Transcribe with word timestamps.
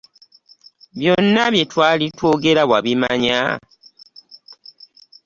Byonna 0.99 1.43
bye 1.53 1.63
twali 1.71 2.05
twogera 2.17 2.61
wabimanya? 2.71 3.39